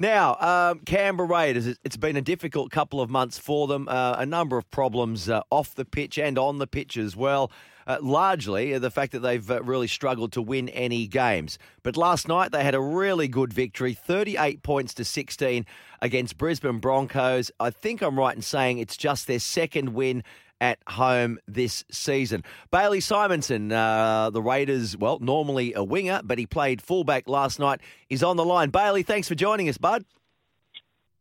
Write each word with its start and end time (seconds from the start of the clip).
Now, 0.00 0.36
um, 0.36 0.78
Canberra 0.86 1.28
Raiders, 1.28 1.66
it- 1.66 1.78
it's 1.82 1.96
been 1.96 2.16
a 2.16 2.22
difficult 2.22 2.70
couple 2.70 3.00
of 3.00 3.10
months 3.10 3.36
for 3.36 3.66
them. 3.66 3.88
Uh, 3.88 4.14
a 4.16 4.24
number 4.24 4.56
of 4.56 4.70
problems 4.70 5.28
uh, 5.28 5.42
off 5.50 5.74
the 5.74 5.84
pitch 5.84 6.18
and 6.18 6.38
on 6.38 6.58
the 6.58 6.68
pitch 6.68 6.96
as 6.96 7.16
well. 7.16 7.50
Uh, 7.84 7.96
largely 8.00 8.76
the 8.78 8.90
fact 8.92 9.10
that 9.12 9.20
they've 9.20 9.50
uh, 9.50 9.60
really 9.62 9.88
struggled 9.88 10.30
to 10.30 10.42
win 10.42 10.68
any 10.68 11.08
games. 11.08 11.58
But 11.82 11.96
last 11.96 12.28
night 12.28 12.52
they 12.52 12.62
had 12.62 12.76
a 12.76 12.80
really 12.80 13.26
good 13.26 13.52
victory 13.52 13.92
38 13.92 14.62
points 14.62 14.94
to 14.94 15.04
16 15.04 15.66
against 16.00 16.38
Brisbane 16.38 16.78
Broncos. 16.78 17.50
I 17.58 17.70
think 17.70 18.00
I'm 18.00 18.18
right 18.18 18.36
in 18.36 18.42
saying 18.42 18.78
it's 18.78 18.96
just 18.96 19.26
their 19.26 19.40
second 19.40 19.94
win 19.94 20.22
at 20.60 20.78
home 20.88 21.38
this 21.46 21.84
season. 21.90 22.42
Bailey 22.70 23.00
Simonsson, 23.00 23.72
uh, 23.72 24.30
the 24.30 24.42
Raiders, 24.42 24.96
well, 24.96 25.18
normally 25.20 25.74
a 25.74 25.84
winger, 25.84 26.20
but 26.24 26.38
he 26.38 26.46
played 26.46 26.82
fullback 26.82 27.28
last 27.28 27.58
night, 27.58 27.80
is 28.10 28.22
on 28.22 28.36
the 28.36 28.44
line. 28.44 28.70
Bailey, 28.70 29.02
thanks 29.02 29.28
for 29.28 29.34
joining 29.34 29.68
us, 29.68 29.78
bud. 29.78 30.04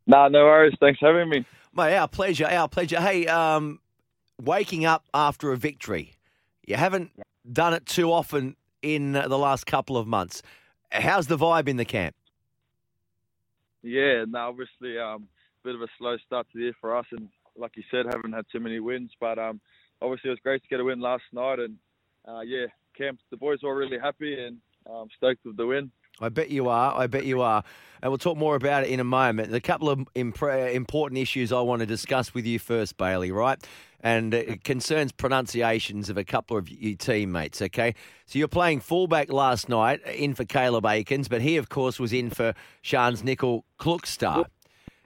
Nah, 0.05 0.27
no 0.29 0.45
worries. 0.45 0.73
Thanks 0.79 0.99
for 0.99 1.07
having 1.07 1.29
me. 1.29 1.45
Mate, 1.75 1.95
our 1.95 2.07
pleasure, 2.07 2.47
our 2.47 2.67
pleasure. 2.67 2.99
Hey, 2.99 3.27
um, 3.27 3.79
waking 4.41 4.85
up 4.85 5.05
after 5.13 5.51
a 5.51 5.57
victory, 5.57 6.13
you 6.65 6.75
haven't 6.75 7.11
done 7.51 7.73
it 7.73 7.85
too 7.85 8.11
often 8.11 8.55
in 8.81 9.11
the 9.13 9.37
last 9.37 9.65
couple 9.65 9.97
of 9.97 10.07
months. 10.07 10.41
How's 10.91 11.27
the 11.27 11.37
vibe 11.37 11.67
in 11.67 11.77
the 11.77 11.85
camp? 11.85 12.15
Yeah, 13.83 14.25
no, 14.27 14.39
obviously, 14.39 14.97
um, 14.97 15.27
bit 15.63 15.75
of 15.75 15.81
a 15.81 15.87
slow 15.97 16.17
start 16.25 16.47
to 16.51 16.57
the 16.57 16.63
year 16.65 16.73
for 16.79 16.95
us, 16.95 17.05
and 17.11 17.29
like 17.57 17.75
you 17.75 17.83
said, 17.91 18.05
haven't 18.05 18.33
had 18.33 18.45
too 18.51 18.59
many 18.59 18.79
wins. 18.79 19.11
But 19.19 19.39
um, 19.39 19.59
obviously, 20.01 20.29
it 20.29 20.31
was 20.31 20.39
great 20.43 20.61
to 20.63 20.67
get 20.69 20.79
a 20.79 20.83
win 20.83 20.99
last 20.99 21.23
night, 21.33 21.59
and 21.59 21.75
uh, 22.27 22.41
yeah, 22.41 22.67
camp. 22.97 23.19
The 23.31 23.37
boys 23.37 23.59
were 23.63 23.75
really 23.75 23.99
happy 23.99 24.43
and 24.43 24.57
um, 24.89 25.07
stoked 25.17 25.45
with 25.45 25.57
the 25.57 25.65
win. 25.65 25.91
I 26.19 26.29
bet 26.29 26.49
you 26.49 26.67
are. 26.69 26.95
I 26.95 27.07
bet 27.07 27.25
you 27.25 27.41
are. 27.41 27.63
And 28.01 28.11
we'll 28.11 28.17
talk 28.17 28.37
more 28.37 28.55
about 28.55 28.83
it 28.83 28.89
in 28.89 28.99
a 28.99 29.03
moment. 29.03 29.53
A 29.53 29.59
couple 29.59 29.89
of 29.89 29.99
impre- 30.15 30.73
important 30.73 31.19
issues 31.19 31.51
I 31.51 31.61
want 31.61 31.81
to 31.81 31.85
discuss 31.85 32.33
with 32.33 32.45
you 32.45 32.59
first, 32.59 32.97
Bailey, 32.97 33.31
right? 33.31 33.63
And 33.99 34.33
it 34.33 34.63
concerns 34.63 35.11
pronunciations 35.11 36.09
of 36.09 36.17
a 36.17 36.23
couple 36.23 36.57
of 36.57 36.69
your 36.69 36.95
teammates, 36.95 37.61
okay? 37.61 37.95
So 38.25 38.37
you're 38.37 38.47
playing 38.47 38.81
fullback 38.81 39.31
last 39.31 39.69
night, 39.69 40.01
in 40.05 40.35
for 40.35 40.45
Caleb 40.45 40.83
Aekins, 40.83 41.27
but 41.27 41.41
he, 41.41 41.57
of 41.57 41.69
course, 41.69 41.99
was 41.99 42.13
in 42.13 42.29
for 42.29 42.53
Shans 42.81 43.23
Nickel 43.23 43.65
Klukstar. 43.79 44.45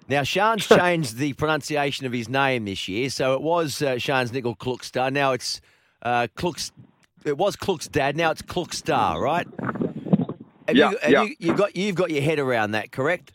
Now, 0.10 0.24
Shan's 0.24 0.68
changed 0.70 1.18
the 1.18 1.34
pronunciation 1.34 2.06
of 2.06 2.14
his 2.14 2.30
name 2.30 2.66
this 2.66 2.88
year, 2.88 3.10
so 3.10 3.34
it 3.36 3.42
was 3.42 3.82
uh, 3.82 3.98
Shans 3.98 4.32
Nickel 4.34 4.56
Klukstar. 4.56 5.12
Now 5.12 5.34
it's 5.34 5.62
uh, 6.04 6.28
Kluks. 6.38 6.72
It 7.26 7.38
was 7.38 7.56
Cluck's 7.56 7.88
dad. 7.88 8.18
Now 8.18 8.32
it's 8.32 8.42
Klukstar, 8.42 9.20
right? 9.20 9.48
Have 10.68 10.78
Yeah, 10.78 10.92
you, 10.92 10.98
have 11.02 11.12
yeah. 11.12 11.24
you, 11.24 11.36
you've 11.40 11.58
got 11.58 11.76
you've 11.76 11.96
got 11.96 12.12
your 12.12 12.22
head 12.24 12.40
around 12.40 12.72
that, 12.72 12.92
correct? 12.92 13.34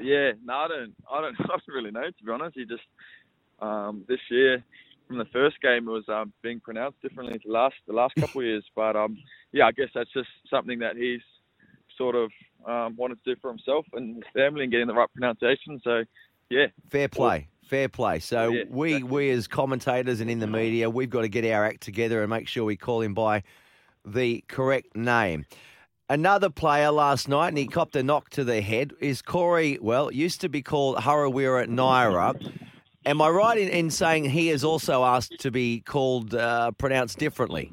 Yeah, 0.00 0.32
no, 0.44 0.54
I 0.54 0.68
don't, 0.68 0.94
I 1.12 1.20
don't, 1.22 1.36
I 1.40 1.46
don't 1.48 1.62
really 1.68 1.90
know 1.90 2.02
to 2.06 2.24
be 2.24 2.32
honest. 2.32 2.56
He 2.56 2.64
just 2.66 2.82
um, 3.60 4.04
this 4.08 4.20
year 4.30 4.64
from 5.08 5.18
the 5.18 5.26
first 5.26 5.60
game 5.62 5.88
it 5.88 5.92
was 5.92 6.08
um, 6.08 6.32
being 6.42 6.60
pronounced 6.60 7.02
differently 7.02 7.38
to 7.40 7.52
last 7.52 7.76
the 7.86 7.94
last 7.94 8.14
couple 8.18 8.40
of 8.42 8.46
years. 8.46 8.64
But 8.76 8.96
um, 8.96 9.18
yeah, 9.52 9.66
I 9.66 9.72
guess 9.72 9.88
that's 9.94 10.12
just 10.12 10.28
something 10.50 10.80
that 10.80 10.96
he's 10.96 11.22
sort 11.96 12.16
of 12.16 12.30
um, 12.66 12.96
wanted 12.96 13.22
to 13.24 13.34
do 13.34 13.40
for 13.40 13.50
himself 13.50 13.86
and 13.92 14.16
his 14.16 14.24
family 14.34 14.62
and 14.64 14.72
getting 14.72 14.86
the 14.86 14.94
right 14.94 15.08
pronunciation. 15.12 15.80
So 15.84 16.04
yeah, 16.50 16.66
Fair 16.90 17.08
play, 17.08 17.48
fair 17.68 17.88
play. 17.88 18.18
So 18.18 18.50
Yeah, 18.50 18.64
we 18.68 18.96
exactly. 18.96 19.10
we 19.10 19.30
as 19.30 19.46
commentators 19.48 20.20
and 20.20 20.30
in 20.30 20.38
the 20.38 20.46
media, 20.46 20.90
we've 20.90 21.10
got 21.10 21.22
to 21.22 21.28
get 21.28 21.44
our 21.44 21.64
act 21.64 21.82
together 21.82 22.22
and 22.22 22.30
make 22.30 22.48
sure 22.48 22.64
we 22.64 22.76
call 22.76 23.00
him 23.00 23.14
by 23.14 23.42
the 24.04 24.44
correct 24.48 24.94
name. 24.96 25.46
Another 26.10 26.50
player 26.50 26.90
last 26.90 27.28
night, 27.28 27.48
and 27.48 27.56
he 27.56 27.66
copped 27.66 27.96
a 27.96 28.02
knock 28.02 28.28
to 28.30 28.44
the 28.44 28.60
head, 28.60 28.92
is 29.00 29.22
Corey. 29.22 29.78
Well, 29.80 30.12
used 30.12 30.42
to 30.42 30.50
be 30.50 30.60
called 30.60 30.98
Harawira-Naera. 30.98 32.34
Am 33.06 33.22
I 33.22 33.28
right 33.30 33.56
in, 33.56 33.68
in 33.68 33.90
saying 33.90 34.26
he 34.26 34.50
is 34.50 34.64
also 34.64 35.02
asked 35.02 35.38
to 35.40 35.50
be 35.50 35.80
called 35.80 36.34
uh, 36.34 36.72
pronounced 36.72 37.18
differently? 37.18 37.72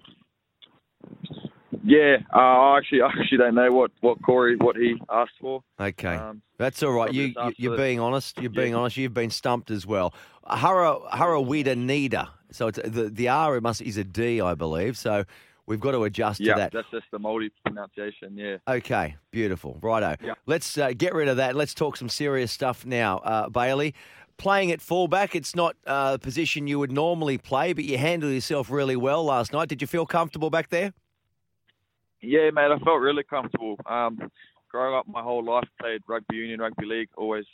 Yeah. 1.83 2.17
Uh, 2.33 2.39
I 2.39 2.77
actually, 2.77 3.01
I 3.03 3.07
actually 3.19 3.37
don't 3.37 3.55
know 3.55 3.71
what 3.71 3.91
what 4.01 4.21
Corey 4.23 4.55
what 4.57 4.75
he 4.75 4.95
asked 5.09 5.33
for. 5.39 5.63
Okay, 5.79 6.15
Um, 6.15 6.41
that's 6.57 6.81
all 6.83 6.91
right. 6.91 7.13
You, 7.13 7.33
you're 7.57 7.77
being 7.77 7.99
honest. 7.99 8.39
You're 8.39 8.49
being 8.51 8.71
Yeah. 8.73 8.79
honest. 8.79 8.97
You've 8.97 9.13
been 9.13 9.29
stumped 9.31 9.71
as 9.71 9.85
well. 9.85 10.13
Hara 10.49 10.97
Harawida 11.13 11.75
Nida. 11.75 12.29
So 12.51 12.67
it's 12.67 12.79
the 12.83 13.09
the 13.09 13.29
R 13.29 13.59
must 13.61 13.81
is 13.81 13.97
a 13.97 14.03
D, 14.03 14.41
I 14.41 14.53
believe. 14.55 14.97
So 14.97 15.23
we've 15.65 15.79
got 15.79 15.91
to 15.91 16.03
adjust 16.03 16.39
yeah, 16.41 16.53
to 16.55 16.59
that. 16.59 16.71
that's 16.73 16.89
just 16.91 17.05
the 17.11 17.19
Māori 17.19 17.49
pronunciation. 17.65 18.35
Yeah. 18.37 18.57
Okay, 18.67 19.15
beautiful. 19.31 19.77
Righto. 19.81 20.15
Yeah. 20.23 20.33
Let's 20.45 20.77
uh, 20.77 20.91
get 20.97 21.13
rid 21.13 21.27
of 21.29 21.37
that. 21.37 21.55
Let's 21.55 21.73
talk 21.73 21.95
some 21.97 22.09
serious 22.09 22.51
stuff 22.51 22.85
now, 22.85 23.19
uh, 23.19 23.49
Bailey. 23.49 23.93
Playing 24.37 24.71
at 24.71 24.81
fullback, 24.81 25.35
it's 25.35 25.55
not 25.55 25.75
uh, 25.85 26.13
a 26.15 26.19
position 26.19 26.65
you 26.65 26.79
would 26.79 26.91
normally 26.91 27.37
play, 27.37 27.73
but 27.73 27.83
you 27.83 27.99
handled 27.99 28.33
yourself 28.33 28.71
really 28.71 28.95
well 28.95 29.23
last 29.23 29.53
night. 29.53 29.69
Did 29.69 29.81
you 29.81 29.87
feel 29.87 30.07
comfortable 30.07 30.49
back 30.49 30.69
there? 30.69 30.93
Yeah, 32.21 32.49
mate, 32.51 32.71
I 32.71 32.77
felt 32.79 32.99
really 32.99 33.23
comfortable. 33.23 33.77
Um, 33.85 34.31
growing 34.69 34.95
up 34.95 35.07
my 35.07 35.21
whole 35.21 35.43
life, 35.43 35.67
played 35.79 36.01
rugby 36.07 36.37
union, 36.37 36.59
rugby 36.59 36.85
league, 36.85 37.09
always 37.17 37.45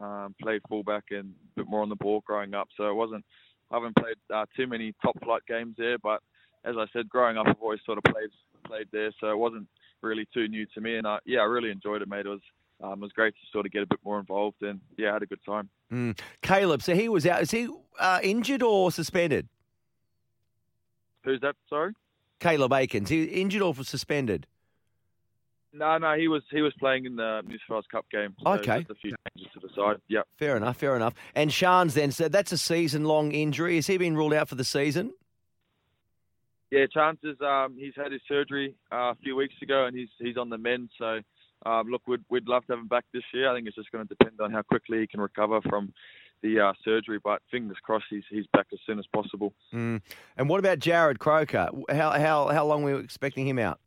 um, 0.00 0.34
played 0.40 0.60
fullback 0.68 1.04
and 1.10 1.34
a 1.56 1.60
bit 1.60 1.68
more 1.68 1.82
on 1.82 1.88
the 1.88 1.96
ball 1.96 2.22
growing 2.26 2.54
up. 2.54 2.68
So 2.76 2.88
it 2.88 2.94
wasn't, 2.94 3.24
I 3.70 3.76
haven't 3.76 3.96
played 3.96 4.16
uh, 4.32 4.46
too 4.56 4.66
many 4.66 4.94
top 5.02 5.16
flight 5.22 5.42
games 5.46 5.74
there, 5.78 5.98
but 5.98 6.20
as 6.64 6.76
I 6.76 6.86
said, 6.92 7.08
growing 7.08 7.38
up, 7.38 7.46
I've 7.46 7.60
always 7.60 7.80
sort 7.86 7.98
of 7.98 8.04
played 8.04 8.30
played 8.64 8.88
there, 8.92 9.12
so 9.20 9.30
it 9.30 9.38
wasn't 9.38 9.66
really 10.02 10.26
too 10.34 10.48
new 10.48 10.66
to 10.74 10.80
me. 10.80 10.96
And 10.96 11.06
I, 11.06 11.18
yeah, 11.24 11.40
I 11.40 11.44
really 11.44 11.70
enjoyed 11.70 12.02
it, 12.02 12.08
mate. 12.08 12.26
It 12.26 12.30
was 12.30 12.40
um, 12.82 12.94
it 12.94 13.00
was 13.00 13.12
great 13.12 13.34
to 13.34 13.40
sort 13.52 13.66
of 13.66 13.72
get 13.72 13.82
a 13.82 13.86
bit 13.86 13.98
more 14.04 14.18
involved, 14.18 14.62
and 14.62 14.80
yeah, 14.96 15.10
I 15.10 15.12
had 15.14 15.22
a 15.22 15.26
good 15.26 15.44
time. 15.44 15.68
Mm. 15.92 16.18
Caleb, 16.42 16.82
so 16.82 16.94
he 16.94 17.08
was 17.08 17.26
out. 17.26 17.42
Is 17.42 17.50
he 17.50 17.68
uh, 17.98 18.20
injured 18.22 18.62
or 18.62 18.92
suspended? 18.92 19.48
Who's 21.24 21.40
that? 21.40 21.56
Sorry. 21.68 21.92
Caleb 22.40 22.72
Aekins. 22.72 23.08
He 23.08 23.24
injured 23.24 23.62
or 23.62 23.74
suspended? 23.74 24.46
No, 25.72 25.98
no, 25.98 26.14
he 26.16 26.28
was 26.28 26.42
he 26.50 26.62
was 26.62 26.72
playing 26.78 27.04
in 27.04 27.16
the 27.16 27.42
New 27.46 27.56
South 27.58 27.70
Wales 27.70 27.84
Cup 27.90 28.06
game. 28.10 28.34
So 28.42 28.52
Okay. 28.52 28.86
A 28.88 28.94
few 28.94 29.14
changes 29.36 29.52
to 29.52 29.60
the 29.60 29.68
side. 29.76 29.96
Yep. 30.08 30.26
Fair 30.38 30.56
enough, 30.56 30.76
fair 30.78 30.96
enough. 30.96 31.14
And 31.34 31.50
Charnze 31.50 31.94
then, 31.94 32.10
so 32.10 32.28
that's 32.28 32.52
a 32.52 32.58
season 32.58 33.04
long 33.04 33.32
injury. 33.32 33.76
Has 33.76 33.86
he 33.86 33.98
been 33.98 34.16
ruled 34.16 34.32
out 34.32 34.48
for 34.48 34.54
the 34.54 34.64
season? 34.64 35.12
Yeah, 36.70 36.86
chances. 36.92 37.36
Um, 37.40 37.76
he's 37.78 37.94
had 37.96 38.12
his 38.12 38.20
surgery 38.28 38.74
uh, 38.92 39.12
a 39.12 39.16
few 39.22 39.36
weeks 39.36 39.54
ago, 39.62 39.86
and 39.86 39.96
he's 39.96 40.08
he's 40.18 40.36
on 40.36 40.48
the 40.50 40.58
mend. 40.58 40.90
So, 40.98 41.20
um, 41.66 41.88
look, 41.88 42.02
we'd 42.06 42.24
we'd 42.30 42.48
love 42.48 42.64
to 42.66 42.72
have 42.72 42.80
him 42.80 42.88
back 42.88 43.04
this 43.12 43.22
year. 43.32 43.50
I 43.50 43.54
think 43.54 43.66
it's 43.66 43.76
just 43.76 43.90
going 43.90 44.06
to 44.06 44.14
depend 44.14 44.40
on 44.40 44.50
how 44.50 44.62
quickly 44.62 45.00
he 45.00 45.06
can 45.06 45.20
recover 45.20 45.60
from 45.62 45.92
the 46.42 46.60
uh, 46.60 46.72
surgery. 46.84 47.18
But 47.22 47.42
fingers 47.50 47.76
crossed, 47.82 48.06
he's 48.10 48.24
he's 48.30 48.46
back 48.52 48.66
as 48.72 48.78
soon 48.86 48.98
as 48.98 49.06
possible. 49.12 49.52
Mm. 49.72 50.00
And 50.36 50.48
what 50.48 50.58
about 50.58 50.78
Jarrod 50.78 51.18
Croker? 51.18 51.68
How 51.90 52.10
how 52.12 52.48
how 52.48 52.66
long 52.66 52.82
were 52.82 52.90
you 52.90 52.96
expecting 52.98 53.46
him 53.46 53.58
out? 53.58 53.80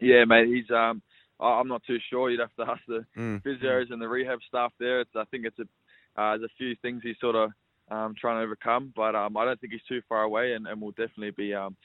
Yeah, 0.00 0.24
mate. 0.24 0.48
He's 0.48 0.70
um, 0.70 1.02
I'm 1.40 1.68
not 1.68 1.82
too 1.86 1.98
sure. 2.10 2.30
You'd 2.30 2.40
have 2.40 2.54
to 2.56 2.70
ask 2.70 2.82
the 2.86 3.04
Mm. 3.16 3.42
physios 3.42 3.92
and 3.92 4.00
the 4.00 4.08
rehab 4.08 4.40
staff 4.48 4.72
there. 4.78 5.00
It's 5.00 5.14
I 5.16 5.24
think 5.30 5.46
it's 5.46 5.58
a 5.58 6.20
uh, 6.20 6.36
there's 6.36 6.50
a 6.50 6.54
few 6.58 6.76
things 6.82 7.00
he's 7.02 7.18
sort 7.20 7.34
of 7.34 7.50
um, 7.90 8.14
trying 8.18 8.38
to 8.38 8.44
overcome, 8.44 8.92
but 8.94 9.14
um, 9.14 9.36
I 9.36 9.44
don't 9.44 9.60
think 9.60 9.72
he's 9.72 9.82
too 9.88 10.00
far 10.08 10.22
away, 10.22 10.54
and, 10.54 10.66
and 10.66 10.80
we'll 10.80 10.92
definitely 10.92 11.32
be 11.32 11.52
um, 11.54 11.76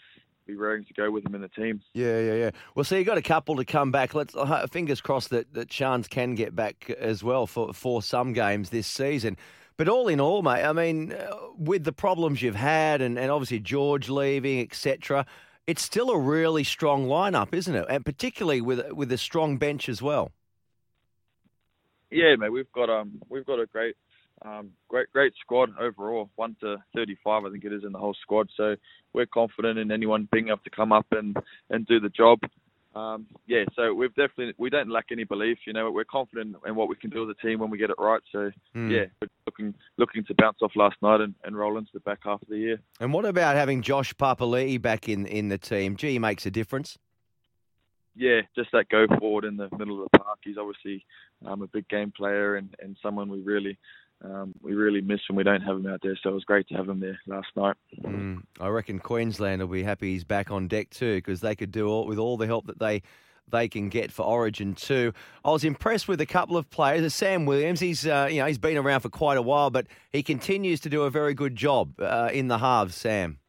be 0.49 0.55
raring 0.55 0.83
to 0.85 0.93
go 0.93 1.11
with 1.11 1.25
him 1.25 1.35
in 1.35 1.41
the 1.41 1.49
team. 1.49 1.81
Yeah, 1.93 2.19
yeah, 2.19 2.33
yeah. 2.33 2.51
Well, 2.75 2.83
so 2.83 2.95
you 2.95 3.03
got 3.03 3.17
a 3.17 3.21
couple 3.21 3.55
to 3.57 3.65
come 3.65 3.91
back. 3.91 4.13
Let's 4.13 4.35
uh, 4.35 4.67
fingers 4.67 5.01
crossed 5.01 5.29
that 5.29 5.53
that 5.53 5.69
Charnze 5.69 6.09
can 6.09 6.35
get 6.35 6.55
back 6.55 6.89
as 6.99 7.23
well 7.23 7.47
for 7.47 7.73
for 7.73 8.01
some 8.01 8.33
games 8.33 8.69
this 8.69 8.87
season. 8.87 9.37
But 9.77 9.87
all 9.87 10.09
in 10.09 10.19
all, 10.19 10.41
mate, 10.41 10.65
I 10.65 10.73
mean, 10.73 11.13
uh, 11.13 11.35
with 11.57 11.85
the 11.85 11.93
problems 11.93 12.41
you've 12.41 12.55
had, 12.55 13.01
and, 13.01 13.17
and 13.17 13.31
obviously 13.31 13.59
George 13.59 14.09
leaving, 14.09 14.59
etc., 14.59 15.25
it's 15.67 15.81
still 15.81 16.09
a 16.09 16.19
really 16.19 16.65
strong 16.65 17.05
lineup, 17.07 17.53
isn't 17.53 17.73
it? 17.73 17.85
And 17.89 18.03
particularly 18.03 18.59
with 18.59 18.91
with 18.91 19.11
a 19.11 19.17
strong 19.17 19.57
bench 19.57 19.87
as 19.87 20.01
well. 20.01 20.31
Yeah, 22.11 22.35
mate, 22.37 22.51
we've 22.51 22.71
got 22.71 22.89
um 22.89 23.21
we've 23.29 23.45
got 23.45 23.59
a 23.59 23.67
great 23.67 23.95
um 24.43 24.71
great 24.87 25.11
great 25.11 25.33
squad 25.41 25.69
overall, 25.79 26.29
one 26.35 26.55
to 26.61 26.77
thirty 26.95 27.17
five 27.23 27.45
I 27.45 27.49
think 27.51 27.65
it 27.65 27.73
is 27.73 27.83
in 27.83 27.91
the 27.91 27.99
whole 27.99 28.15
squad. 28.21 28.49
So 28.55 28.75
we're 29.13 29.25
confident 29.25 29.79
in 29.79 29.91
anyone 29.91 30.27
being 30.31 30.47
able 30.47 30.59
to 30.59 30.69
come 30.69 30.91
up 30.91 31.07
and, 31.11 31.35
and 31.69 31.85
do 31.87 31.99
the 31.99 32.09
job. 32.09 32.39
Um, 32.95 33.27
yeah, 33.45 33.65
so 33.75 33.93
we've 33.93 34.15
definitely 34.15 34.53
we 34.57 34.69
don't 34.71 34.89
lack 34.89 35.05
any 35.11 35.23
belief. 35.23 35.59
You 35.67 35.73
know, 35.73 35.91
we're 35.91 36.05
confident 36.05 36.55
in 36.65 36.75
what 36.75 36.89
we 36.89 36.95
can 36.95 37.11
do 37.11 37.23
as 37.29 37.35
a 37.39 37.45
team 37.47 37.59
when 37.59 37.69
we 37.69 37.77
get 37.77 37.89
it 37.91 37.97
right. 37.99 38.21
So 38.31 38.49
Mm. 38.75 38.91
yeah, 38.91 39.05
we're 39.21 39.27
looking 39.45 39.73
looking 39.97 40.23
to 40.25 40.33
bounce 40.35 40.57
off 40.61 40.71
last 40.75 40.95
night 41.01 41.21
and, 41.21 41.35
and 41.43 41.55
roll 41.57 41.77
into 41.77 41.91
the 41.93 41.99
back 41.99 42.19
half 42.23 42.41
of 42.41 42.47
the 42.47 42.57
year. 42.57 42.79
And 42.99 43.13
what 43.13 43.25
about 43.25 43.55
having 43.55 43.81
Josh 43.83 44.13
Papali'i 44.15 44.81
back 44.81 45.07
in 45.07 45.25
in 45.27 45.49
the 45.49 45.57
team? 45.57 45.95
Gee, 45.97 46.13
he 46.13 46.19
makes 46.19 46.45
a 46.47 46.51
difference. 46.51 46.97
yeah, 48.15 48.41
just 48.55 48.71
that 48.73 48.89
go 48.89 49.05
forward 49.19 49.45
in 49.45 49.55
the 49.55 49.69
middle 49.77 50.03
of 50.03 50.09
the 50.11 50.17
park. 50.19 50.39
He's 50.43 50.57
obviously 50.57 51.05
um, 51.45 51.61
a 51.61 51.67
big 51.67 51.87
game 51.89 52.11
player 52.11 52.55
and, 52.55 52.75
and 52.81 52.97
someone 53.01 53.29
we 53.29 53.39
really 53.41 53.77
um, 54.23 54.53
we 54.61 54.73
really 54.73 55.01
miss 55.01 55.19
when 55.29 55.37
we 55.37 55.43
don't 55.43 55.61
have 55.61 55.77
him 55.77 55.87
out 55.87 56.01
there. 56.03 56.17
So 56.21 56.29
it 56.29 56.33
was 56.33 56.43
great 56.43 56.67
to 56.69 56.75
have 56.75 56.89
him 56.89 56.99
there 56.99 57.19
last 57.27 57.47
night. 57.55 57.75
Mm, 58.01 58.43
I 58.59 58.67
reckon 58.67 58.99
Queensland 58.99 59.61
will 59.61 59.69
be 59.69 59.83
happy 59.83 60.13
he's 60.13 60.23
back 60.23 60.51
on 60.51 60.67
deck 60.67 60.89
too, 60.89 61.15
because 61.15 61.41
they 61.41 61.55
could 61.55 61.71
do 61.71 61.87
all 61.87 62.05
with 62.05 62.19
all 62.19 62.37
the 62.37 62.47
help 62.47 62.67
that 62.67 62.79
they 62.79 63.01
they 63.51 63.67
can 63.67 63.89
get 63.89 64.11
for 64.11 64.23
Origin 64.23 64.75
too. 64.75 65.13
I 65.43 65.51
was 65.51 65.63
impressed 65.63 66.07
with 66.07 66.21
a 66.21 66.25
couple 66.25 66.57
of 66.57 66.69
players. 66.69 67.13
Sam 67.13 67.45
Williams, 67.45 67.79
he's 67.79 68.05
uh, 68.05 68.27
you 68.29 68.39
know 68.39 68.45
he's 68.45 68.57
been 68.57 68.77
around 68.77 69.01
for 69.01 69.09
quite 69.09 69.37
a 69.37 69.41
while, 69.41 69.69
but 69.69 69.87
he 70.11 70.23
continues 70.23 70.81
to 70.81 70.89
do 70.89 71.03
a 71.03 71.09
very 71.09 71.33
good 71.33 71.55
job 71.55 71.99
uh, 71.99 72.29
in 72.31 72.47
the 72.47 72.57
halves. 72.57 72.95
Sam. 72.95 73.39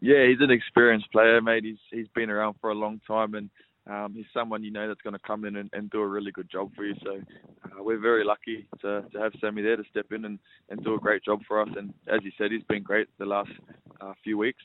Yeah, 0.00 0.26
he's 0.26 0.40
an 0.40 0.50
experienced 0.50 1.12
player, 1.12 1.40
mate. 1.40 1.64
He's 1.64 1.78
he's 1.90 2.08
been 2.08 2.30
around 2.30 2.56
for 2.60 2.70
a 2.70 2.74
long 2.74 3.00
time, 3.06 3.34
and 3.34 3.50
um, 3.90 4.14
he's 4.14 4.26
someone 4.32 4.62
you 4.62 4.70
know 4.70 4.86
that's 4.86 5.00
going 5.00 5.14
to 5.14 5.18
come 5.18 5.44
in 5.44 5.56
and, 5.56 5.70
and, 5.72 5.90
do 5.90 6.00
a 6.00 6.06
really 6.06 6.30
good 6.30 6.48
job 6.50 6.70
for 6.76 6.84
you. 6.84 6.94
So 7.02 7.20
uh, 7.64 7.82
we're 7.82 7.98
very 7.98 8.24
lucky 8.24 8.66
to, 8.80 9.02
to 9.12 9.18
have 9.18 9.32
Sammy 9.40 9.62
there 9.62 9.76
to 9.76 9.82
step 9.90 10.06
in 10.12 10.24
and, 10.24 10.38
and 10.68 10.82
do 10.84 10.94
a 10.94 10.98
great 10.98 11.24
job 11.24 11.40
for 11.48 11.60
us. 11.60 11.68
And 11.76 11.92
as 12.06 12.20
you 12.22 12.30
said, 12.38 12.52
he's 12.52 12.62
been 12.64 12.84
great 12.84 13.08
the 13.18 13.26
last 13.26 13.50
uh, 14.00 14.12
few 14.22 14.38
weeks. 14.38 14.62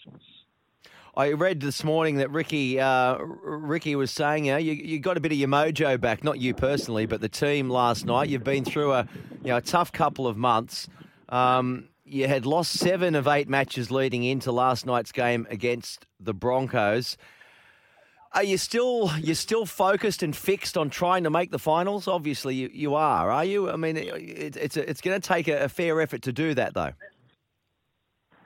I 1.15 1.31
read 1.31 1.61
this 1.61 1.83
morning 1.83 2.17
that 2.17 2.29
Ricky 2.29 2.79
uh, 2.79 3.17
Ricky 3.17 3.95
was 3.95 4.11
saying, 4.11 4.45
you, 4.45 4.51
know, 4.51 4.57
you 4.59 4.73
you 4.73 4.99
got 4.99 5.17
a 5.17 5.19
bit 5.19 5.31
of 5.31 5.37
your 5.39 5.49
mojo 5.49 5.99
back, 5.99 6.23
not 6.23 6.39
you 6.39 6.53
personally, 6.53 7.07
but 7.07 7.21
the 7.21 7.29
team 7.29 7.71
last 7.71 8.05
night. 8.05 8.29
You've 8.29 8.43
been 8.43 8.63
through 8.63 8.93
a 8.93 9.07
you 9.41 9.47
know 9.47 9.57
a 9.57 9.61
tough 9.61 9.91
couple 9.91 10.27
of 10.27 10.37
months. 10.37 10.87
Um, 11.29 11.89
you 12.05 12.27
had 12.27 12.45
lost 12.45 12.73
seven 12.73 13.15
of 13.15 13.27
eight 13.27 13.49
matches 13.49 13.89
leading 13.89 14.23
into 14.23 14.51
last 14.51 14.85
night's 14.85 15.11
game 15.11 15.47
against 15.49 16.05
the 16.19 16.35
Broncos. 16.35 17.17
Are 18.37 18.43
you 18.43 18.59
still 18.59 19.09
you're 19.17 19.33
still 19.33 19.65
focused 19.65 20.21
and 20.21 20.35
fixed 20.35 20.77
on 20.77 20.91
trying 20.91 21.23
to 21.23 21.31
make 21.31 21.49
the 21.49 21.57
finals? 21.57 22.07
Obviously, 22.07 22.53
you, 22.53 22.69
you 22.71 22.93
are. 22.93 23.31
Are 23.31 23.43
you? 23.43 23.67
I 23.71 23.77
mean, 23.77 23.97
it, 23.97 24.55
it's 24.55 24.77
a, 24.77 24.87
it's 24.87 25.01
going 25.01 25.19
to 25.19 25.27
take 25.27 25.47
a, 25.47 25.63
a 25.63 25.69
fair 25.69 25.99
effort 25.99 26.21
to 26.21 26.31
do 26.31 26.53
that, 26.53 26.75
though. 26.75 26.91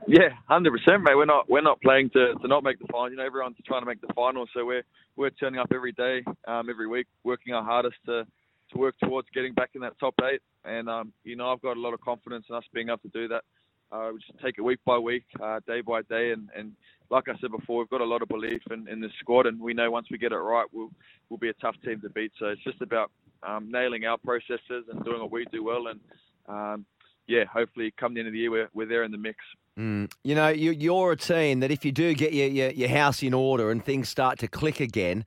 Yeah, 0.07 0.29
hundred 0.47 0.71
percent, 0.71 1.03
mate. 1.03 1.17
We're 1.17 1.25
not 1.25 1.49
we're 1.49 1.61
not 1.61 1.81
playing 1.81 2.09
to, 2.11 2.35
to 2.35 2.47
not 2.47 2.63
make 2.63 2.79
the 2.79 2.87
final. 2.89 3.11
You 3.11 3.17
know, 3.17 3.25
everyone's 3.25 3.57
trying 3.67 3.81
to 3.81 3.85
make 3.85 3.99
the 3.99 4.13
final, 4.15 4.45
so 4.53 4.65
we're 4.65 4.83
we're 5.17 5.29
turning 5.29 5.59
up 5.59 5.67
every 5.75 5.91
day, 5.91 6.23
um, 6.47 6.69
every 6.69 6.87
week, 6.87 7.07
working 7.25 7.53
our 7.53 7.63
hardest 7.63 7.97
to 8.05 8.25
to 8.71 8.77
work 8.77 8.95
towards 9.03 9.27
getting 9.35 9.53
back 9.53 9.71
in 9.75 9.81
that 9.81 9.99
top 9.99 10.15
eight. 10.23 10.41
And 10.63 10.89
um, 10.89 11.11
you 11.25 11.35
know, 11.35 11.51
I've 11.51 11.61
got 11.61 11.75
a 11.75 11.81
lot 11.81 11.93
of 11.93 11.99
confidence 11.99 12.45
in 12.49 12.55
us 12.55 12.63
being 12.73 12.87
able 12.87 12.99
to 12.99 13.09
do 13.09 13.27
that. 13.27 13.43
Uh, 13.91 14.11
we 14.13 14.19
just 14.19 14.39
take 14.43 14.55
it 14.57 14.61
week 14.61 14.79
by 14.85 14.97
week, 14.97 15.25
uh, 15.41 15.59
day 15.67 15.81
by 15.81 16.01
day, 16.03 16.31
and, 16.31 16.49
and 16.55 16.71
like 17.09 17.27
I 17.27 17.33
said 17.41 17.51
before, 17.51 17.79
we've 17.79 17.89
got 17.89 18.01
a 18.01 18.05
lot 18.05 18.21
of 18.21 18.29
belief 18.29 18.61
in, 18.71 18.87
in 18.87 19.01
this 19.01 19.11
squad, 19.19 19.45
and 19.45 19.59
we 19.59 19.73
know 19.73 19.91
once 19.91 20.07
we 20.09 20.17
get 20.17 20.31
it 20.31 20.37
right, 20.37 20.65
we'll 20.71 20.91
we'll 21.29 21.37
be 21.37 21.49
a 21.49 21.53
tough 21.53 21.75
team 21.83 21.99
to 22.01 22.09
beat. 22.09 22.31
So 22.39 22.47
it's 22.47 22.63
just 22.63 22.81
about 22.81 23.11
um, 23.43 23.69
nailing 23.69 24.05
our 24.05 24.17
processes 24.17 24.85
and 24.91 25.03
doing 25.03 25.19
what 25.19 25.31
we 25.31 25.45
do 25.51 25.63
well, 25.63 25.87
and 25.87 25.99
um, 26.47 26.85
yeah, 27.27 27.45
hopefully 27.45 27.93
come 27.97 28.13
the 28.13 28.19
end 28.19 28.27
of 28.27 28.33
the 28.33 28.39
year, 28.39 28.51
we're, 28.51 28.69
we're 28.73 28.87
there 28.87 29.03
in 29.03 29.11
the 29.11 29.17
mix. 29.17 29.37
Mm. 29.79 30.11
You 30.23 30.35
know, 30.35 30.49
you, 30.49 30.95
are 30.95 31.11
a 31.11 31.17
team 31.17 31.61
that 31.61 31.71
if 31.71 31.85
you 31.85 31.91
do 31.91 32.13
get 32.13 32.33
your, 32.33 32.47
your, 32.47 32.71
your, 32.71 32.89
house 32.89 33.23
in 33.23 33.33
order 33.33 33.71
and 33.71 33.83
things 33.83 34.09
start 34.09 34.39
to 34.39 34.47
click 34.47 34.81
again, 34.81 35.23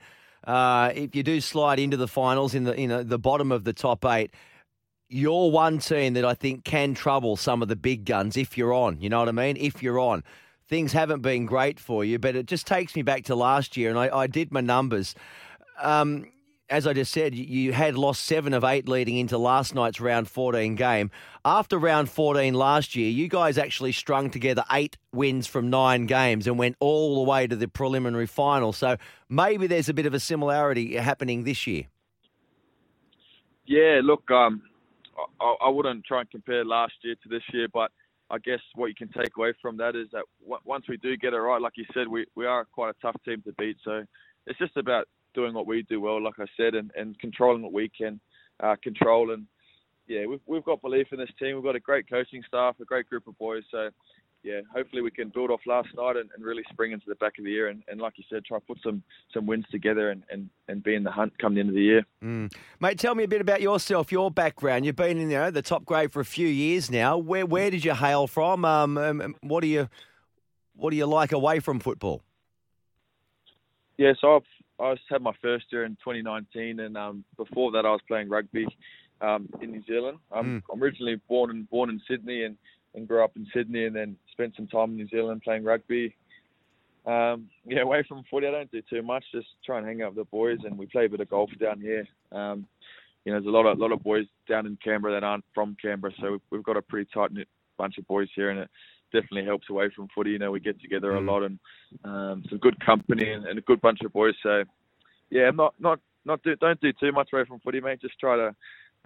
uh, 0.46 0.93
if 0.94 1.16
you 1.16 1.22
do 1.22 1.40
slide 1.40 1.78
into 1.78 1.96
the 1.96 2.08
finals 2.08 2.55
in 2.55 2.64
the 2.64 2.78
you 2.78 2.87
know 2.87 3.02
the 3.02 3.19
bottom 3.19 3.50
of 3.50 3.64
the 3.64 3.72
top 3.72 4.05
eight, 4.05 4.34
you're 5.14 5.49
one 5.49 5.78
team 5.78 6.14
that 6.14 6.25
I 6.25 6.34
think 6.34 6.64
can 6.64 6.93
trouble 6.93 7.37
some 7.37 7.62
of 7.62 7.69
the 7.69 7.76
big 7.76 8.05
guns 8.05 8.37
if 8.37 8.58
you're 8.58 8.72
on. 8.72 9.00
You 9.00 9.08
know 9.08 9.20
what 9.20 9.28
I 9.28 9.32
mean? 9.32 9.56
If 9.56 9.81
you're 9.81 10.00
on. 10.00 10.25
Things 10.66 10.93
haven't 10.93 11.22
been 11.22 11.46
great 11.46 11.78
for 11.78 12.05
you, 12.05 12.19
but 12.19 12.34
it 12.34 12.46
just 12.46 12.66
takes 12.66 12.96
me 12.96 13.02
back 13.02 13.22
to 13.26 13.37
last 13.37 13.76
year, 13.76 13.90
and 13.90 13.99
I, 13.99 14.08
I 14.12 14.26
did 14.26 14.50
my 14.50 14.61
numbers. 14.61 15.14
Um, 15.81 16.26
as 16.69 16.84
I 16.84 16.94
just 16.94 17.12
said, 17.12 17.32
you 17.32 17.72
had 17.72 17.96
lost 17.96 18.25
seven 18.25 18.52
of 18.55 18.64
eight 18.64 18.88
leading 18.88 19.16
into 19.16 19.38
last 19.38 19.72
night's 19.72 20.00
round 20.00 20.28
14 20.28 20.75
game. 20.75 21.12
After 21.44 21.78
round 21.78 22.11
14 22.11 22.52
last 22.52 22.96
year, 22.96 23.08
you 23.08 23.28
guys 23.28 23.56
actually 23.56 23.93
strung 23.93 24.31
together 24.31 24.64
eight 24.72 24.96
wins 25.12 25.46
from 25.46 25.70
nine 25.70 26.06
games 26.06 26.49
and 26.49 26.58
went 26.58 26.75
all 26.81 27.22
the 27.22 27.31
way 27.31 27.46
to 27.46 27.55
the 27.55 27.69
preliminary 27.69 28.26
final. 28.26 28.72
So 28.72 28.96
maybe 29.28 29.69
there's 29.69 29.88
a 29.88 29.94
bit 29.94 30.06
of 30.06 30.14
a 30.14 30.20
similarity 30.20 30.96
happening 30.96 31.44
this 31.44 31.69
year. 31.69 31.84
Yeah, 33.66 34.00
look, 34.02 34.28
um, 34.31 34.62
I, 35.40 35.55
I 35.66 35.69
wouldn't 35.69 36.05
try 36.05 36.20
and 36.20 36.31
compare 36.31 36.64
last 36.64 36.94
year 37.02 37.14
to 37.22 37.28
this 37.28 37.43
year, 37.52 37.69
but 37.72 37.90
I 38.31 38.38
guess 38.38 38.61
what 38.75 38.87
you 38.87 38.94
can 38.94 39.08
take 39.08 39.37
away 39.37 39.52
from 39.61 39.76
that 39.78 39.94
is 39.94 40.08
that 40.12 40.25
once 40.43 40.87
we 40.88 40.96
do 40.96 41.16
get 41.16 41.34
it 41.34 41.38
right, 41.38 41.61
like 41.61 41.75
you 41.76 41.84
said, 41.93 42.08
we, 42.08 42.26
we 42.34 42.46
are 42.46 42.64
quite 42.64 42.90
a 42.90 43.02
tough 43.02 43.16
team 43.25 43.43
to 43.43 43.52
beat. 43.58 43.76
So 43.84 44.05
it's 44.46 44.58
just 44.58 44.76
about 44.76 45.06
doing 45.34 45.52
what 45.55 45.66
we 45.66 45.82
do 45.82 46.00
well, 46.00 46.22
like 46.22 46.38
I 46.38 46.46
said, 46.56 46.75
and, 46.75 46.90
and 46.96 47.19
controlling 47.19 47.62
what 47.62 47.72
we 47.72 47.90
can 47.90 48.20
uh, 48.62 48.76
control. 48.82 49.32
And 49.32 49.46
yeah, 50.06 50.26
we've 50.26 50.40
we've 50.46 50.64
got 50.64 50.82
belief 50.82 51.08
in 51.12 51.19
this 51.19 51.31
team. 51.38 51.55
We've 51.55 51.64
got 51.64 51.76
a 51.76 51.81
great 51.81 52.08
coaching 52.08 52.43
staff, 52.46 52.76
a 52.81 52.84
great 52.84 53.08
group 53.08 53.26
of 53.26 53.37
boys. 53.38 53.64
So 53.70 53.90
yeah, 54.44 54.61
hopefully 54.73 55.00
we 55.00 55.11
can 55.11 55.31
build 55.31 55.50
off 55.50 55.61
last 55.67 55.88
night 55.96 56.17
and, 56.17 56.29
and 56.35 56.44
really 56.44 56.62
spring 56.70 56.93
into 56.93 57.06
the 57.08 57.14
back 57.14 57.38
of 57.38 57.44
the 57.44 57.50
year. 57.50 57.69
And, 57.69 57.82
and, 57.88 57.99
like 57.99 58.12
you 58.17 58.25
said, 58.31 58.44
try 58.44 58.58
to 58.58 58.64
put 58.64 58.79
some 58.85 59.02
some 59.32 59.46
wins 59.46 59.64
together 59.70 60.11
and, 60.11 60.23
and, 60.31 60.50
and 60.69 60.82
be 60.82 60.94
in 60.94 61.02
the 61.02 61.11
hunt 61.11 61.32
come 61.38 61.55
the 61.55 61.61
end 61.61 61.70
of 61.70 61.75
the 61.75 61.81
year. 61.81 62.06
Mm. 62.23 62.52
Mate, 62.79 62.99
tell 62.99 63.14
me 63.14 63.25
a 63.25 63.29
bit 63.29 63.41
about 63.41 63.62
yourself, 63.62 64.12
your 64.12 64.31
background. 64.31 64.85
You've 64.85 64.96
been 64.96 65.19
in 65.19 65.31
you 65.31 65.38
know, 65.38 65.50
the 65.50 65.62
top 65.62 65.87
grade 65.87 66.12
for 66.12 66.20
a 66.20 66.26
few 66.26 66.46
years 66.46 66.91
now. 66.91 67.17
Where 67.17 67.46
where 67.46 67.70
did 67.70 67.85
you 67.85 67.94
hail 67.94 68.26
from? 68.26 68.67
Um, 68.67 68.99
um, 68.99 69.35
what 69.41 69.62
do 69.62 69.67
you 69.67 69.88
what 70.76 70.90
do 70.90 70.97
you 70.97 71.06
like 71.06 71.32
away 71.32 71.61
from 71.61 71.81
football? 71.81 72.23
Yeah, 73.97 74.12
so 74.20 74.37
I've 74.37 74.43
I 74.79 74.97
had 75.08 75.23
my 75.23 75.32
first 75.40 75.67
year 75.70 75.85
in 75.85 75.93
2019, 76.05 76.81
and 76.81 76.97
um, 76.99 77.25
before 77.37 77.70
that, 77.73 77.87
I 77.87 77.90
was 77.90 78.00
playing 78.08 78.29
rugby 78.29 78.67
um, 79.20 79.49
in 79.62 79.70
New 79.70 79.85
Zealand. 79.87 80.19
I'm, 80.32 80.61
mm. 80.61 80.62
I'm 80.70 80.82
originally 80.82 81.20
born 81.29 81.50
in 81.50 81.62
born 81.64 81.90
in 81.90 82.00
Sydney 82.08 82.44
and, 82.44 82.56
and 82.94 83.08
grew 83.08 83.25
up 83.25 83.32
in 83.37 83.46
Sydney, 83.55 83.85
and 83.85 83.94
then 83.94 84.17
spent 84.32 84.55
some 84.56 84.67
time 84.67 84.91
in 84.91 84.96
New 84.96 85.08
Zealand 85.08 85.43
playing 85.43 85.64
rugby. 85.64 86.14
Um, 87.06 87.50
yeah, 87.67 87.82
away 87.82 88.02
from 88.08 88.25
footy, 88.31 88.46
I 88.46 88.50
don't 88.50 88.70
do 88.70 88.82
too 88.88 89.02
much. 89.02 89.25
Just 89.32 89.49
try 89.64 89.79
and 89.79 89.87
hang 89.87 90.02
out 90.02 90.14
with 90.14 90.26
the 90.26 90.31
boys, 90.31 90.58
and 90.64 90.79
we 90.79 90.87
play 90.87 91.05
a 91.05 91.08
bit 91.08 91.20
of 91.20 91.29
golf 91.29 91.50
down 91.61 91.81
here. 91.81 92.06
Um, 92.32 92.67
you 93.25 93.32
know, 93.32 93.41
there's 93.41 93.49
a 93.49 93.56
lot 93.56 93.67
of 93.67 93.79
lot 93.79 93.93
of 93.93 94.02
boys 94.02 94.26
down 94.49 94.67
in 94.67 94.79
Canberra 94.82 95.12
that 95.14 95.25
aren't 95.25 95.44
from 95.55 95.76
Canberra, 95.81 96.12
so 96.20 96.38
we've 96.50 96.62
got 96.62 96.76
a 96.76 96.82
pretty 96.82 97.08
tight 97.12 97.32
knit 97.32 97.49
bunch 97.76 97.99
of 97.99 98.06
boys 98.06 98.29
here, 98.35 98.50
and 98.50 98.61
it 98.61 98.70
definitely 99.12 99.44
helps 99.44 99.70
away 99.70 99.90
from 99.94 100.08
footy. 100.14 100.31
You 100.31 100.38
know, 100.38 100.50
we 100.50 100.61
get 100.61 100.81
together 100.81 101.12
mm. 101.12 101.26
a 101.26 101.31
lot 101.31 101.43
and 101.43 101.58
um, 102.05 102.44
some 102.49 102.58
good 102.58 102.79
company 102.85 103.31
and, 103.31 103.47
and, 103.47 103.58
a 103.58 103.62
good 103.62 103.81
bunch 103.81 104.00
of 104.05 104.12
boys. 104.12 104.35
So, 104.43 104.64
yeah, 105.31 105.50
not 105.50 105.75
not 105.79 106.00
not 106.25 106.43
do 106.43 106.56
don't 106.56 106.81
do 106.81 106.93
too 106.93 107.12
much 107.12 107.31
away 107.32 107.44
from 107.44 107.61
footy, 107.61 107.81
mate. 107.81 108.00
Just 108.00 108.19
try 108.19 108.37
to 108.37 108.55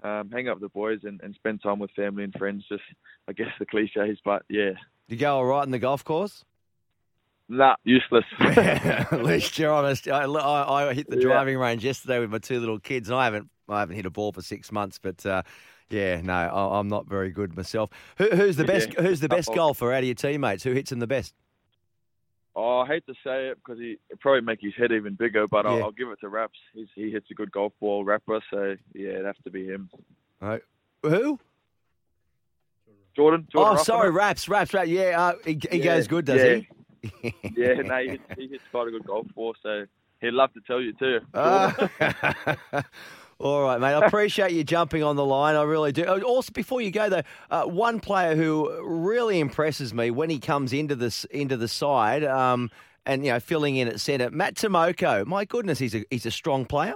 um, 0.03 0.31
hang 0.31 0.49
out 0.49 0.61
with 0.61 0.62
the 0.62 0.69
boys 0.69 1.00
and, 1.05 1.21
and 1.23 1.35
spend 1.35 1.62
time 1.62 1.79
with 1.79 1.91
family 1.93 2.25
and 2.25 2.33
friends. 2.35 2.65
Just 2.69 2.83
I 3.29 3.33
guess 3.33 3.49
the 3.59 3.67
cliches, 3.67 4.19
but 4.25 4.43
yeah. 4.49 4.73
You 5.09 5.17
go 5.17 5.37
all 5.37 5.45
right 5.45 5.65
in 5.65 5.71
the 5.71 5.79
golf 5.79 6.05
course? 6.05 6.45
Nah, 7.49 7.77
useless. 7.85 8.25
At 8.41 9.25
least 9.25 9.59
you're 9.59 9.73
honest. 9.73 10.06
I, 10.06 10.25
I, 10.25 10.91
I 10.91 10.95
hit 10.95 11.09
the 11.09 11.17
driving 11.17 11.55
yeah. 11.55 11.65
range 11.65 11.85
yesterday 11.85 12.19
with 12.19 12.31
my 12.31 12.39
two 12.39 12.61
little 12.61 12.79
kids, 12.79 13.09
and 13.09 13.17
I 13.17 13.25
haven't 13.25 13.49
I 13.69 13.81
haven't 13.81 13.97
hit 13.97 14.06
a 14.06 14.11
ball 14.11 14.33
for 14.33 14.43
six 14.43 14.73
months, 14.73 14.99
but. 14.99 15.25
Uh, 15.25 15.43
yeah, 15.91 16.20
no, 16.20 16.34
I'm 16.34 16.89
not 16.89 17.06
very 17.06 17.31
good 17.31 17.56
myself. 17.56 17.89
Who, 18.19 18.29
who's 18.29 18.56
the 18.56 18.65
best? 18.65 18.91
Yeah. 18.93 19.05
Who's 19.05 19.20
the 19.20 19.29
best 19.29 19.49
golfer 19.55 19.91
out 19.91 20.01
of 20.01 20.05
your 20.05 20.15
teammates? 20.15 20.63
Who 20.63 20.72
hits 20.72 20.93
him 20.93 20.99
the 20.99 21.06
best? 21.06 21.34
Oh, 22.60 22.81
I 22.81 22.88
hate 22.88 23.06
to 23.06 23.15
say 23.22 23.50
it 23.50 23.58
because 23.58 23.79
he 23.79 23.98
probably 24.19 24.41
make 24.41 24.58
his 24.60 24.72
head 24.77 24.91
even 24.91 25.15
bigger, 25.15 25.46
but 25.46 25.65
yeah. 25.65 25.70
I'll, 25.70 25.84
I'll, 25.84 25.93
give 25.93 26.08
it 26.08 26.19
to 26.22 26.29
Raps. 26.29 26.58
He's, 26.74 26.88
he 26.93 27.08
hits 27.08 27.27
a 27.31 27.34
good 27.34 27.53
golf 27.53 27.72
ball, 27.79 28.05
Rapper. 28.05 28.41
So 28.50 28.74
yeah, 28.94 29.10
it'd 29.10 29.27
have 29.27 29.41
to 29.44 29.50
be 29.50 29.67
him. 29.67 29.88
All 30.43 30.48
right. 30.48 30.62
Who? 31.05 31.38
Jordan. 33.15 33.46
Jordan 33.53 33.79
oh, 33.79 33.82
sorry, 33.84 34.10
Raps, 34.10 34.48
Raps, 34.48 34.74
Raps. 34.74 34.88
Yeah, 34.88 35.20
uh, 35.20 35.34
he, 35.44 35.60
he 35.70 35.79
yeah. 35.79 35.84
goes 35.84 36.08
good, 36.08 36.24
does 36.24 36.41
yeah. 36.41 37.08
he? 37.22 37.34
yeah, 37.56 37.74
no, 37.74 37.96
he 37.98 38.08
hits, 38.08 38.24
he 38.36 38.48
hits 38.48 38.65
quite 38.72 38.88
a 38.88 38.91
good 38.91 39.06
golf 39.06 39.29
ball. 39.36 39.55
So 39.62 39.84
he'd 40.20 40.32
love 40.32 40.53
to 40.55 40.60
tell 40.67 40.81
you 40.81 40.94
too. 40.94 41.20
Uh, 41.32 41.86
All 43.41 43.63
right, 43.63 43.81
mate. 43.81 43.95
I 43.95 44.07
appreciate 44.07 44.53
you 44.53 44.65
jumping 44.65 45.03
on 45.03 45.17
the 45.17 45.25
line. 45.25 45.55
I 45.55 45.63
really 45.63 45.93
do. 45.93 46.05
Oh, 46.05 46.21
also, 46.23 46.53
before 46.53 46.81
you 46.81 46.91
go 46.91 47.09
though, 47.09 47.23
uh, 47.51 47.65
one 47.65 48.01
player 48.01 48.35
who 48.35 48.83
really 48.83 49.39
impresses 49.39 49.95
me 49.95 50.11
when 50.11 50.31
he 50.31 50.39
comes 50.39 50.73
into 50.73 50.97
this 50.97 51.25
into 51.27 51.57
the 51.57 51.69
side, 51.69 52.25
um, 52.25 52.71
and 53.07 53.25
you 53.25 53.33
know, 53.33 53.41
filling 53.41 53.77
in 53.77 53.89
at 53.89 54.01
centre, 54.01 54.31
Matt 54.31 54.55
Timoko. 54.55 55.25
My 55.27 55.45
goodness, 55.45 55.79
he's 55.79 55.95
a 55.95 56.05
he's 56.11 56.27
a 56.27 56.31
strong 56.31 56.67
player. 56.67 56.95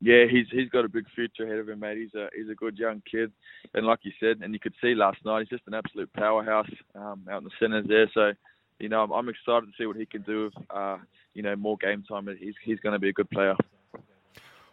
Yeah, 0.00 0.26
he's 0.30 0.46
he's 0.52 0.68
got 0.68 0.84
a 0.84 0.88
big 0.88 1.06
future 1.14 1.44
ahead 1.44 1.58
of 1.58 1.68
him, 1.68 1.80
mate. 1.80 1.98
He's 1.98 2.14
a 2.14 2.28
he's 2.36 2.48
a 2.48 2.54
good 2.54 2.78
young 2.78 3.02
kid, 3.10 3.32
and 3.74 3.86
like 3.86 4.00
you 4.02 4.12
said, 4.20 4.38
and 4.42 4.52
you 4.52 4.60
could 4.60 4.74
see 4.80 4.94
last 4.94 5.24
night, 5.24 5.40
he's 5.40 5.58
just 5.58 5.66
an 5.66 5.74
absolute 5.74 6.12
powerhouse 6.12 6.70
um, 6.94 7.26
out 7.30 7.38
in 7.38 7.44
the 7.44 7.50
centres 7.58 7.86
there. 7.88 8.08
So, 8.14 8.32
you 8.78 8.88
know, 8.88 9.02
I'm, 9.02 9.10
I'm, 9.10 9.28
excited 9.28 9.66
to 9.66 9.72
see 9.76 9.86
what 9.86 9.96
he 9.96 10.06
can 10.06 10.22
do. 10.22 10.44
With, 10.44 10.64
uh, 10.70 10.98
you 11.34 11.42
know, 11.42 11.56
more 11.56 11.76
game 11.78 12.04
time. 12.08 12.28
He's 12.38 12.54
he's 12.62 12.78
going 12.78 12.92
to 12.92 13.00
be 13.00 13.08
a 13.08 13.12
good 13.12 13.28
player. 13.30 13.56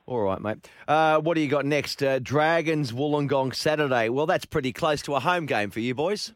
All 0.08 0.22
right, 0.22 0.40
mate. 0.40 0.68
Uh, 0.88 1.20
what 1.20 1.34
do 1.34 1.42
you 1.42 1.48
got 1.48 1.66
next? 1.66 2.04
Uh, 2.04 2.20
Dragons 2.20 2.92
Wollongong 2.92 3.56
Saturday. 3.56 4.10
Well, 4.10 4.28
that's 4.28 4.46
pretty 4.46 4.72
close 4.72 5.02
to 5.04 5.16
a 5.16 5.20
home 5.20 5.48
game 5.48 5.72
for 5.72 5.80
you 5.80 5.96
boys. 5.96 6.34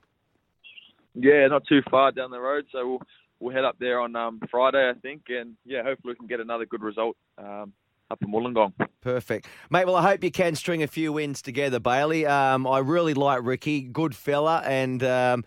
Yeah, 1.13 1.47
not 1.47 1.65
too 1.67 1.81
far 1.89 2.11
down 2.11 2.31
the 2.31 2.39
road, 2.39 2.65
so 2.71 2.87
we'll 2.87 3.01
we'll 3.39 3.53
head 3.53 3.65
up 3.65 3.77
there 3.79 3.99
on 3.99 4.15
um, 4.15 4.39
Friday, 4.49 4.89
I 4.89 4.93
think, 4.99 5.23
and 5.29 5.55
yeah, 5.65 5.83
hopefully 5.83 6.13
we 6.13 6.15
can 6.15 6.27
get 6.27 6.39
another 6.39 6.65
good 6.65 6.81
result 6.81 7.15
um, 7.37 7.73
up 8.09 8.21
in 8.21 8.29
Wollongong. 8.29 8.73
Perfect, 9.01 9.47
mate. 9.69 9.85
Well, 9.85 9.95
I 9.95 10.01
hope 10.01 10.23
you 10.23 10.31
can 10.31 10.55
string 10.55 10.81
a 10.81 10.87
few 10.87 11.13
wins 11.13 11.41
together, 11.41 11.79
Bailey. 11.79 12.25
Um, 12.25 12.65
I 12.65 12.79
really 12.79 13.13
like 13.13 13.41
Ricky, 13.43 13.81
good 13.81 14.15
fella, 14.15 14.63
and 14.65 15.03
um, 15.03 15.45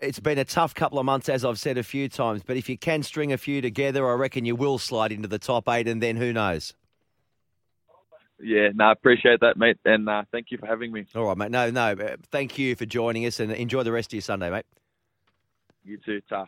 it's 0.00 0.20
been 0.20 0.38
a 0.38 0.44
tough 0.44 0.74
couple 0.74 0.98
of 0.98 1.04
months, 1.04 1.28
as 1.28 1.44
I've 1.44 1.58
said 1.58 1.78
a 1.78 1.82
few 1.82 2.08
times. 2.08 2.42
But 2.44 2.56
if 2.56 2.68
you 2.68 2.76
can 2.76 3.02
string 3.02 3.32
a 3.32 3.38
few 3.38 3.60
together, 3.60 4.08
I 4.08 4.14
reckon 4.14 4.44
you 4.44 4.56
will 4.56 4.78
slide 4.78 5.12
into 5.12 5.28
the 5.28 5.38
top 5.38 5.68
eight, 5.68 5.86
and 5.86 6.02
then 6.02 6.16
who 6.16 6.32
knows? 6.32 6.74
Yeah, 8.42 8.68
no, 8.74 8.84
I 8.86 8.92
appreciate 8.92 9.40
that, 9.40 9.56
mate, 9.56 9.78
and 9.84 10.08
uh, 10.08 10.22
thank 10.32 10.46
you 10.50 10.58
for 10.58 10.66
having 10.66 10.92
me. 10.92 11.06
All 11.14 11.26
right, 11.26 11.36
mate. 11.36 11.50
No, 11.50 11.70
no. 11.70 11.94
Thank 12.30 12.58
you 12.58 12.74
for 12.74 12.86
joining 12.86 13.26
us, 13.26 13.40
and 13.40 13.52
enjoy 13.52 13.82
the 13.82 13.92
rest 13.92 14.10
of 14.10 14.14
your 14.14 14.22
Sunday, 14.22 14.50
mate. 14.50 14.64
You 15.84 15.98
too, 16.04 16.20
Ta. 16.28 16.46